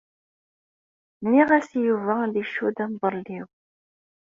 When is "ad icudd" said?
2.25-2.77